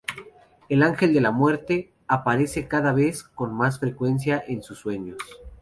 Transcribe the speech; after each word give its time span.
El 0.67 0.81
"ángel 0.81 1.13
de 1.13 1.21
la 1.21 1.29
muerte" 1.29 1.93
aparece 2.07 2.67
cada 2.67 2.91
vez 2.91 3.21
con 3.21 3.53
más 3.55 3.77
frecuencia 3.77 4.43
en 4.47 4.63
sus 4.63 4.79
sueños. 4.79 5.19